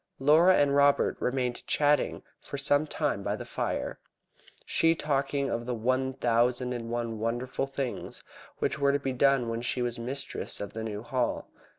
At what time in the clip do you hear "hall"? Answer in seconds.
11.03-11.51